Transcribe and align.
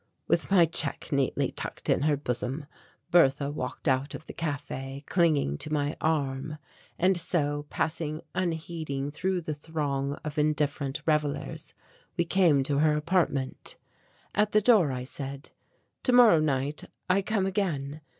With 0.27 0.49
my 0.49 0.65
check 0.65 1.11
neatly 1.11 1.51
tucked 1.51 1.87
in 1.87 2.01
her 2.01 2.17
bosom, 2.17 2.65
Bertha 3.11 3.51
walked 3.51 3.87
out 3.87 4.15
of 4.15 4.25
the 4.25 4.33
café 4.33 5.05
clinging 5.05 5.59
to 5.59 5.71
my 5.71 5.95
arm, 6.01 6.57
and 6.97 7.15
so, 7.15 7.67
passing 7.69 8.21
unheeding 8.33 9.11
through 9.11 9.41
the 9.41 9.53
throng 9.53 10.13
of 10.23 10.39
indifferent 10.39 11.03
revellers, 11.05 11.75
we 12.17 12.25
came 12.25 12.63
to 12.63 12.79
her 12.79 12.97
apartment. 12.97 13.75
At 14.33 14.53
the 14.53 14.61
door 14.61 14.91
I 14.91 15.03
said, 15.03 15.51
"Tomorrow 16.01 16.39
night 16.39 16.85
I 17.07 17.21
come 17.21 17.45
again. 17.45 18.01